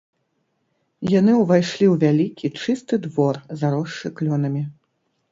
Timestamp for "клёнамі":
4.21-4.63